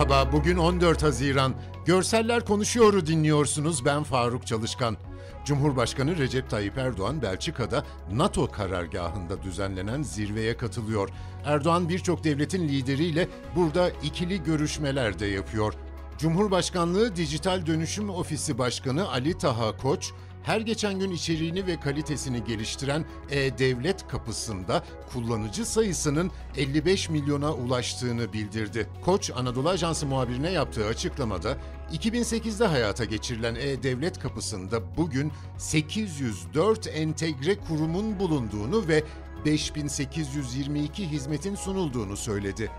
Merhaba, 0.00 0.32
bugün 0.32 0.56
14 0.56 1.02
Haziran. 1.02 1.54
Görseller 1.86 2.44
Konuşuyor'u 2.44 3.06
dinliyorsunuz. 3.06 3.84
Ben 3.84 4.02
Faruk 4.02 4.46
Çalışkan. 4.46 4.96
Cumhurbaşkanı 5.44 6.18
Recep 6.18 6.50
Tayyip 6.50 6.78
Erdoğan 6.78 7.22
Belçika'da 7.22 7.84
NATO 8.12 8.50
karargahında 8.50 9.42
düzenlenen 9.42 10.02
zirveye 10.02 10.56
katılıyor. 10.56 11.08
Erdoğan 11.44 11.88
birçok 11.88 12.24
devletin 12.24 12.68
lideriyle 12.68 13.28
burada 13.56 13.90
ikili 13.90 14.42
görüşmeler 14.42 15.18
de 15.18 15.26
yapıyor. 15.26 15.74
Cumhurbaşkanlığı 16.18 17.16
Dijital 17.16 17.66
Dönüşüm 17.66 18.10
Ofisi 18.10 18.58
Başkanı 18.58 19.10
Ali 19.10 19.38
Taha 19.38 19.76
Koç, 19.76 20.10
her 20.42 20.60
geçen 20.60 20.98
gün 20.98 21.10
içeriğini 21.10 21.66
ve 21.66 21.80
kalitesini 21.80 22.44
geliştiren 22.44 23.04
E-Devlet 23.30 24.08
kapısında 24.08 24.84
kullanıcı 25.12 25.66
sayısının 25.66 26.30
55 26.56 27.10
milyona 27.10 27.52
ulaştığını 27.54 28.32
bildirdi. 28.32 28.88
Koç, 29.04 29.30
Anadolu 29.36 29.68
Ajansı 29.68 30.06
muhabirine 30.06 30.50
yaptığı 30.50 30.86
açıklamada 30.86 31.56
2008'de 31.92 32.66
hayata 32.66 33.04
geçirilen 33.04 33.54
E-Devlet 33.54 34.18
kapısında 34.18 34.96
bugün 34.96 35.32
804 35.58 36.86
entegre 36.86 37.58
kurumun 37.58 38.18
bulunduğunu 38.18 38.88
ve 38.88 39.04
5822 39.44 41.10
hizmetin 41.10 41.54
sunulduğunu 41.54 42.16
söyledi. 42.16 42.70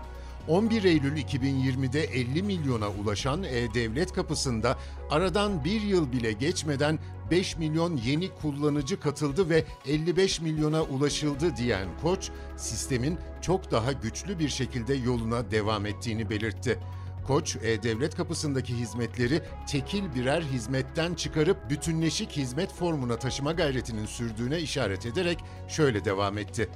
11 0.48 0.84
Eylül 0.84 1.16
2020'de 1.16 2.04
50 2.04 2.42
milyona 2.42 2.88
ulaşan 2.88 3.42
E-Devlet 3.42 4.12
kapısında 4.12 4.78
aradan 5.10 5.64
bir 5.64 5.80
yıl 5.80 6.12
bile 6.12 6.32
geçmeden 6.32 6.98
5 7.30 7.58
milyon 7.58 7.96
yeni 7.96 8.28
kullanıcı 8.28 9.00
katıldı 9.00 9.48
ve 9.48 9.64
55 9.86 10.40
milyona 10.40 10.82
ulaşıldı 10.82 11.56
diyen 11.56 11.88
Koç, 12.02 12.30
sistemin 12.56 13.18
çok 13.40 13.70
daha 13.70 13.92
güçlü 13.92 14.38
bir 14.38 14.48
şekilde 14.48 14.94
yoluna 14.94 15.50
devam 15.50 15.86
ettiğini 15.86 16.30
belirtti. 16.30 16.78
Koç, 17.26 17.56
E-Devlet 17.62 18.16
kapısındaki 18.16 18.74
hizmetleri 18.76 19.42
tekil 19.68 20.14
birer 20.14 20.42
hizmetten 20.42 21.14
çıkarıp 21.14 21.70
bütünleşik 21.70 22.30
hizmet 22.30 22.72
formuna 22.72 23.16
taşıma 23.16 23.52
gayretinin 23.52 24.06
sürdüğüne 24.06 24.60
işaret 24.60 25.06
ederek 25.06 25.38
şöyle 25.68 26.04
devam 26.04 26.38
etti. 26.38 26.68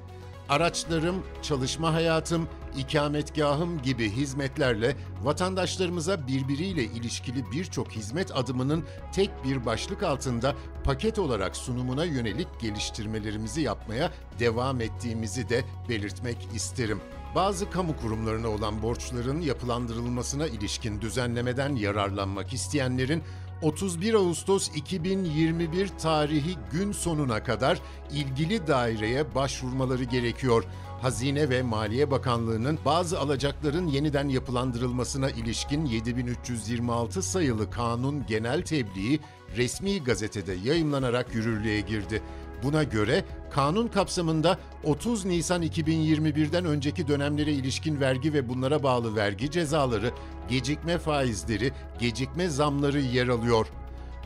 Araçlarım, 0.48 1.24
çalışma 1.42 1.94
hayatım, 1.94 2.48
ikametgahım 2.78 3.82
gibi 3.82 4.10
hizmetlerle 4.10 4.96
vatandaşlarımıza 5.22 6.26
birbiriyle 6.26 6.84
ilişkili 6.84 7.52
birçok 7.52 7.90
hizmet 7.90 8.36
adımının 8.36 8.84
tek 9.12 9.30
bir 9.44 9.66
başlık 9.66 10.02
altında 10.02 10.54
paket 10.84 11.18
olarak 11.18 11.56
sunumuna 11.56 12.04
yönelik 12.04 12.60
geliştirmelerimizi 12.60 13.60
yapmaya 13.60 14.10
devam 14.38 14.80
ettiğimizi 14.80 15.48
de 15.48 15.64
belirtmek 15.88 16.48
isterim. 16.54 17.00
Bazı 17.34 17.70
kamu 17.70 17.96
kurumlarına 17.96 18.48
olan 18.48 18.82
borçların 18.82 19.40
yapılandırılmasına 19.40 20.46
ilişkin 20.46 21.00
düzenlemeden 21.00 21.76
yararlanmak 21.76 22.52
isteyenlerin 22.52 23.22
31 23.62 24.14
Ağustos 24.14 24.70
2021 24.76 25.88
tarihi 25.88 26.56
gün 26.72 26.92
sonuna 26.92 27.42
kadar 27.42 27.80
ilgili 28.12 28.66
daireye 28.66 29.34
başvurmaları 29.34 30.04
gerekiyor. 30.04 30.64
Hazine 31.02 31.50
ve 31.50 31.62
Maliye 31.62 32.10
Bakanlığı'nın 32.10 32.78
bazı 32.84 33.20
alacakların 33.20 33.86
yeniden 33.86 34.28
yapılandırılmasına 34.28 35.30
ilişkin 35.30 35.84
7326 35.84 37.22
sayılı 37.22 37.70
kanun 37.70 38.26
genel 38.26 38.62
tebliği 38.62 39.20
resmi 39.56 40.04
gazetede 40.04 40.54
yayımlanarak 40.64 41.34
yürürlüğe 41.34 41.80
girdi. 41.80 42.22
Buna 42.66 42.82
göre 42.82 43.24
kanun 43.50 43.88
kapsamında 43.88 44.58
30 44.84 45.24
Nisan 45.24 45.62
2021'den 45.62 46.64
önceki 46.64 47.08
dönemlere 47.08 47.52
ilişkin 47.52 48.00
vergi 48.00 48.32
ve 48.32 48.48
bunlara 48.48 48.82
bağlı 48.82 49.16
vergi 49.16 49.50
cezaları, 49.50 50.10
gecikme 50.48 50.98
faizleri, 50.98 51.72
gecikme 51.98 52.48
zamları 52.48 53.00
yer 53.00 53.28
alıyor. 53.28 53.66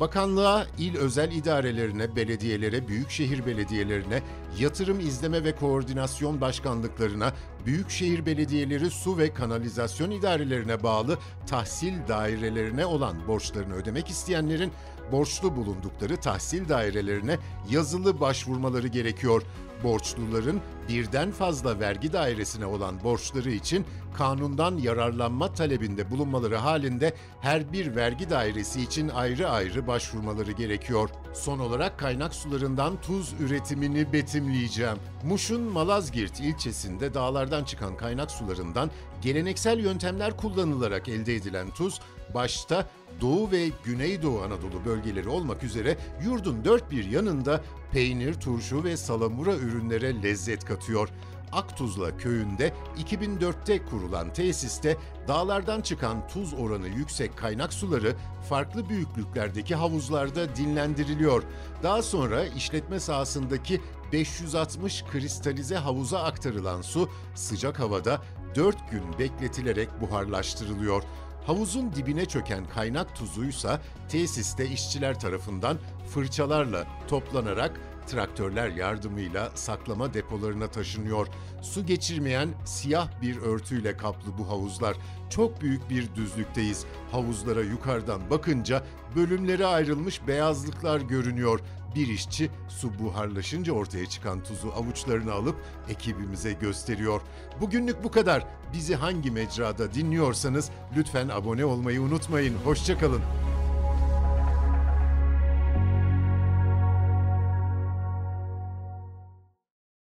Bakanlığa, 0.00 0.66
il 0.78 0.96
özel 0.96 1.32
idarelerine, 1.32 2.16
belediyelere, 2.16 2.88
büyükşehir 2.88 3.46
belediyelerine, 3.46 4.22
yatırım 4.58 5.00
izleme 5.00 5.44
ve 5.44 5.56
koordinasyon 5.56 6.40
başkanlıklarına, 6.40 7.32
büyükşehir 7.66 8.26
belediyeleri 8.26 8.90
su 8.90 9.18
ve 9.18 9.34
kanalizasyon 9.34 10.10
idarelerine 10.10 10.82
bağlı 10.82 11.18
tahsil 11.46 11.94
dairelerine 12.08 12.86
olan 12.86 13.26
borçlarını 13.28 13.74
ödemek 13.74 14.08
isteyenlerin 14.08 14.72
borçlu 15.12 15.56
bulundukları 15.56 16.16
tahsil 16.16 16.68
dairelerine 16.68 17.38
yazılı 17.70 18.20
başvurmaları 18.20 18.88
gerekiyor. 18.88 19.42
Borçluların 19.84 20.60
birden 20.90 21.30
fazla 21.30 21.80
vergi 21.80 22.12
dairesine 22.12 22.66
olan 22.66 23.02
borçları 23.04 23.50
için 23.50 23.84
kanundan 24.14 24.76
yararlanma 24.76 25.54
talebinde 25.54 26.10
bulunmaları 26.10 26.56
halinde 26.56 27.14
her 27.40 27.72
bir 27.72 27.96
vergi 27.96 28.30
dairesi 28.30 28.82
için 28.82 29.08
ayrı 29.08 29.48
ayrı 29.50 29.86
başvurmaları 29.86 30.52
gerekiyor. 30.52 31.10
Son 31.34 31.58
olarak 31.58 31.98
kaynak 31.98 32.34
sularından 32.34 33.00
tuz 33.00 33.34
üretimini 33.40 34.12
betimleyeceğim. 34.12 34.96
Muş'un 35.24 35.60
Malazgirt 35.60 36.40
ilçesinde 36.40 37.14
dağlardan 37.14 37.64
çıkan 37.64 37.96
kaynak 37.96 38.30
sularından 38.30 38.90
geleneksel 39.22 39.78
yöntemler 39.78 40.36
kullanılarak 40.36 41.08
elde 41.08 41.34
edilen 41.34 41.70
tuz 41.70 42.00
başta 42.34 42.90
Doğu 43.20 43.50
ve 43.50 43.70
Güneydoğu 43.84 44.42
Anadolu 44.42 44.84
bölgeleri 44.84 45.28
olmak 45.28 45.62
üzere 45.62 45.96
yurdun 46.24 46.64
dört 46.64 46.90
bir 46.90 47.04
yanında 47.04 47.60
peynir, 47.92 48.34
turşu 48.34 48.84
ve 48.84 48.96
salamura 48.96 49.54
ürünlere 49.54 50.22
lezzet 50.22 50.64
katıyor. 50.64 51.08
Aktuzla 51.52 52.16
köyünde 52.16 52.72
2004'te 52.98 53.84
kurulan 53.84 54.32
tesiste 54.32 54.96
dağlardan 55.28 55.80
çıkan 55.80 56.28
tuz 56.28 56.54
oranı 56.54 56.88
yüksek 56.88 57.36
kaynak 57.36 57.72
suları 57.72 58.16
farklı 58.48 58.88
büyüklüklerdeki 58.88 59.74
havuzlarda 59.74 60.56
dinlendiriliyor. 60.56 61.42
Daha 61.82 62.02
sonra 62.02 62.44
işletme 62.44 63.00
sahasındaki 63.00 63.80
560 64.12 65.04
kristalize 65.04 65.76
havuza 65.76 66.22
aktarılan 66.22 66.82
su 66.82 67.08
sıcak 67.34 67.78
havada 67.78 68.22
4 68.54 68.90
gün 68.90 69.02
bekletilerek 69.18 69.88
buharlaştırılıyor. 70.00 71.02
Havuzun 71.46 71.92
dibine 71.92 72.24
çöken 72.24 72.64
kaynak 72.74 73.16
tuzuysa 73.16 73.80
tesiste 74.08 74.68
işçiler 74.68 75.20
tarafından 75.20 75.78
fırçalarla 76.14 76.86
toplanarak 77.08 77.80
traktörler 78.06 78.68
yardımıyla 78.68 79.50
saklama 79.54 80.14
depolarına 80.14 80.66
taşınıyor. 80.66 81.26
Su 81.62 81.86
geçirmeyen 81.86 82.48
siyah 82.64 83.22
bir 83.22 83.36
örtüyle 83.36 83.96
kaplı 83.96 84.38
bu 84.38 84.48
havuzlar. 84.48 84.96
Çok 85.30 85.60
büyük 85.60 85.90
bir 85.90 86.14
düzlükteyiz. 86.14 86.84
Havuzlara 87.12 87.60
yukarıdan 87.60 88.30
bakınca 88.30 88.82
bölümlere 89.16 89.66
ayrılmış 89.66 90.26
beyazlıklar 90.26 91.00
görünüyor. 91.00 91.60
Bir 91.94 92.08
işçi 92.08 92.50
su 92.68 92.98
buharlaşınca 92.98 93.72
ortaya 93.72 94.06
çıkan 94.06 94.42
tuzu 94.42 94.68
avuçlarına 94.68 95.32
alıp 95.32 95.56
ekibimize 95.88 96.52
gösteriyor. 96.52 97.20
Bugünlük 97.60 98.04
bu 98.04 98.10
kadar. 98.10 98.46
Bizi 98.72 98.94
hangi 98.94 99.30
mecrada 99.30 99.94
dinliyorsanız 99.94 100.70
lütfen 100.96 101.28
abone 101.28 101.64
olmayı 101.64 102.02
unutmayın. 102.02 102.54
Hoşçakalın. 102.64 103.22